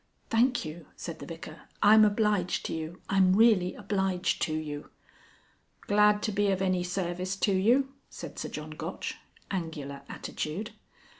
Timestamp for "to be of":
6.23-6.59